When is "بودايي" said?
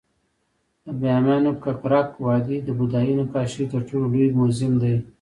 2.77-3.13